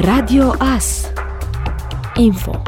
[0.00, 1.10] Radio AS
[2.14, 2.62] Info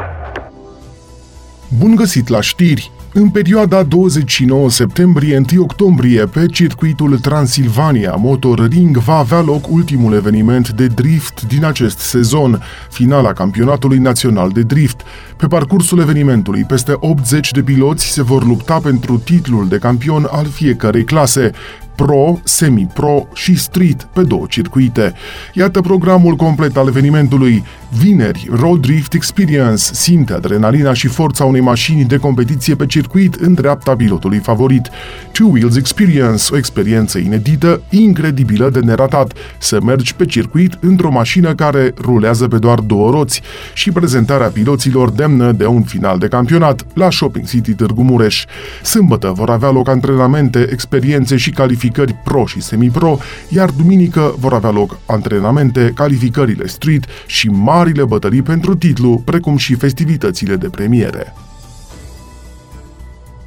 [1.79, 2.91] Bun găsit la știri!
[3.15, 10.69] În perioada 29 septembrie-1 octombrie, pe circuitul Transilvania Motor Ring va avea loc ultimul eveniment
[10.71, 15.01] de drift din acest sezon, finala campionatului național de drift.
[15.37, 20.47] Pe parcursul evenimentului, peste 80 de piloți se vor lupta pentru titlul de campion al
[20.47, 21.51] fiecărei clase.
[21.95, 25.13] Pro, Semi-Pro și Street pe două circuite.
[25.53, 27.65] Iată programul complet al evenimentului.
[27.99, 33.55] Vineri, Road Drift Experience simte adrenalina și forța unei mașini de competiție pe circuit în
[33.55, 34.89] dreapta pilotului favorit.
[35.33, 39.33] Two Wheels Experience, o experiență inedită, incredibilă de neratat.
[39.59, 45.11] Să mergi pe circuit într-o mașină care rulează pe doar două roți și prezentarea piloților
[45.11, 48.45] demnă de un final de campionat la Shopping City Târgu Mureș.
[48.83, 51.81] Sâmbătă vor avea loc antrenamente, experiențe și calificări
[52.25, 53.19] pro și semi-pro,
[53.49, 59.57] iar duminică vor avea loc antrenamente, calificările street și mari marile bătălii pentru titlu, precum
[59.57, 61.35] și festivitățile de premiere.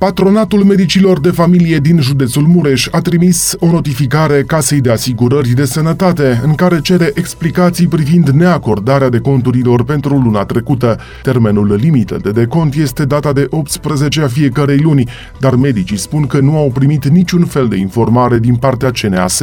[0.05, 5.65] Patronatul Medicilor de Familie din județul Mureș a trimis o notificare Casei de Asigurări de
[5.65, 10.99] Sănătate în care cere explicații privind neacordarea de conturilor pentru luna trecută.
[11.23, 16.39] Termenul limită de decont este data de 18 a fiecarei luni, dar medicii spun că
[16.39, 19.41] nu au primit niciun fel de informare din partea CNAS.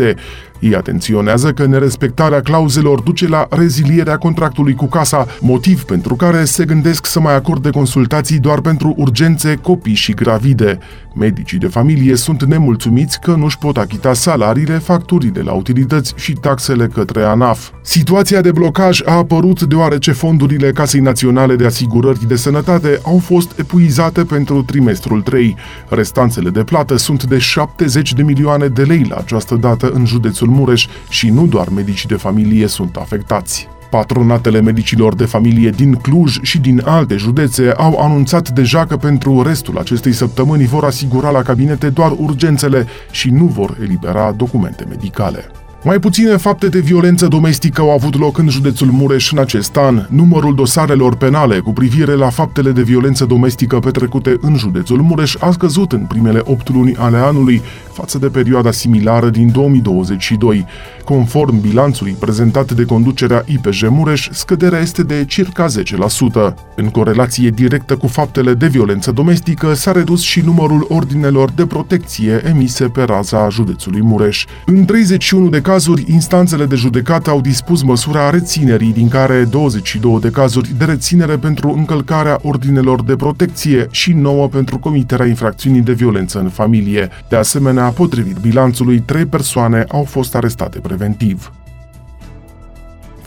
[0.63, 6.65] Ei atenționează că nerespectarea clauzelor duce la rezilierea contractului cu casa, motiv pentru care se
[6.65, 10.79] gândesc să mai acorde consultații doar pentru urgențe, copii și gravide.
[11.15, 16.87] Medicii de familie sunt nemulțumiți că nu-și pot achita salariile, facturile la utilități și taxele
[16.87, 17.71] către ANAF.
[17.83, 23.59] Situația de blocaj a apărut deoarece fondurile Casei Naționale de Asigurări de Sănătate au fost
[23.59, 25.57] epuizate pentru trimestrul 3.
[25.89, 30.51] Restanțele de plată sunt de 70 de milioane de lei la această dată în județul
[30.53, 33.69] Mureș și nu doar medicii de familie sunt afectați.
[33.91, 39.42] Patronatele medicilor de familie din Cluj și din alte județe au anunțat deja că pentru
[39.42, 45.51] restul acestei săptămâni vor asigura la cabinete doar urgențele și nu vor elibera documente medicale.
[45.85, 50.07] Mai puține fapte de violență domestică au avut loc în județul Mureș în acest an.
[50.11, 55.51] Numărul dosarelor penale cu privire la faptele de violență domestică petrecute în județul Mureș a
[55.51, 60.67] scăzut în primele 8 luni ale anului față de perioada similară din 2022.
[61.05, 66.55] Conform bilanțului prezentat de conducerea IPJ Mureș, scăderea este de circa 10%.
[66.77, 72.42] În corelație directă cu faptele de violență domestică, s-a redus și numărul ordinelor de protecție
[72.47, 74.45] emise pe raza județului Mureș.
[74.67, 80.31] În 31 de cazuri, instanțele de judecată au dispus măsura reținerii, din care 22 de
[80.31, 86.39] cazuri de reținere pentru încălcarea ordinelor de protecție și 9 pentru comiterea infracțiunii de violență
[86.39, 87.09] în familie.
[87.29, 91.53] De asemenea, potrivit bilanțului, 3 persoane au fost arestate preventiv.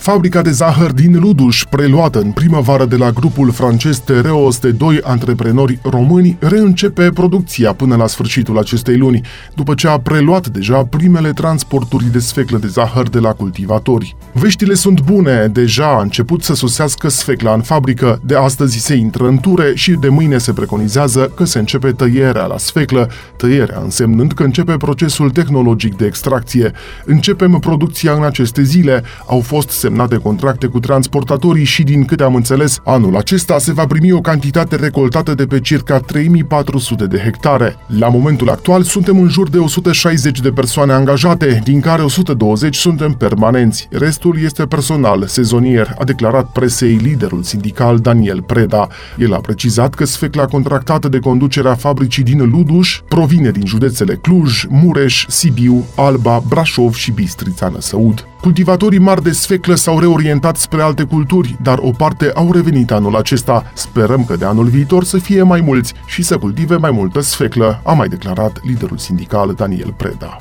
[0.05, 4.99] Fabrica de zahăr din Luduș, preluată în primăvară de la grupul francez Tereos de doi
[5.03, 9.21] antreprenori români, reîncepe producția până la sfârșitul acestei luni,
[9.55, 14.15] după ce a preluat deja primele transporturi de sfeclă de zahăr de la cultivatori.
[14.33, 19.27] Veștile sunt bune, deja a început să sosească sfecla în fabrică, de astăzi se intră
[19.27, 24.31] în ture și de mâine se preconizează că se începe tăierea la sfeclă, tăierea însemnând
[24.31, 26.71] că începe procesul tehnologic de extracție.
[27.05, 32.23] Începem producția în aceste zile, au fost semnate semnate contracte cu transportatorii și, din câte
[32.23, 37.17] am înțeles, anul acesta se va primi o cantitate recoltată de pe circa 3400 de
[37.17, 37.75] hectare.
[37.87, 43.11] La momentul actual suntem în jur de 160 de persoane angajate, din care 120 suntem
[43.11, 43.87] permanenți.
[43.91, 48.87] Restul este personal, sezonier, a declarat presei liderul sindical Daniel Preda.
[49.17, 54.63] El a precizat că sfecla contractată de conducerea fabricii din Luduș provine din județele Cluj,
[54.69, 58.27] Mureș, Sibiu, Alba, Brașov și Bistrița Năsăud.
[58.41, 63.15] Cultivatorii mari de sfeclă s-au reorientat spre alte culturi, dar o parte au revenit anul
[63.15, 63.71] acesta.
[63.73, 67.81] Sperăm că de anul viitor să fie mai mulți și să cultive mai multă sfeclă,
[67.83, 70.37] a mai declarat liderul sindical Daniel Preda.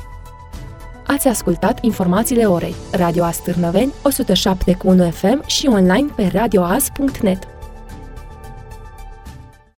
[1.06, 2.74] Ați ascultat informațiile orei.
[2.90, 7.53] Radio Astârnăveni, 107.1 FM și online pe radioas.net.